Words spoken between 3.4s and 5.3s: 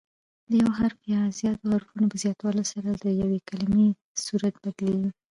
کلیمې صورت بدلیږي.